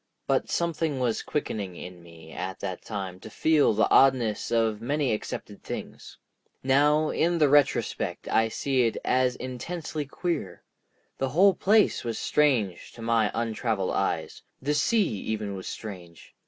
But 0.25 0.49
something 0.49 0.99
was 0.99 1.21
quickening 1.21 1.75
in 1.75 2.01
me 2.01 2.31
at 2.31 2.59
that 2.59 2.81
time 2.81 3.19
to 3.19 3.29
feel 3.29 3.71
the 3.71 3.87
oddness 3.91 4.49
of 4.51 4.81
many 4.81 5.13
accepted 5.13 5.61
things. 5.61 6.17
Now 6.63 7.09
in 7.09 7.37
the 7.37 7.47
retrospect 7.47 8.27
I 8.27 8.49
see 8.49 8.87
it 8.87 8.97
as 9.05 9.35
intensely 9.35 10.05
queer. 10.07 10.63
The 11.19 11.29
whole 11.29 11.53
place 11.53 12.03
was 12.03 12.17
strange 12.17 12.93
to 12.93 13.03
my 13.03 13.29
untraveled 13.35 13.91
eyes; 13.91 14.41
the 14.59 14.73
sea 14.73 15.05
even 15.07 15.53
was 15.55 15.67
strange. 15.67 16.33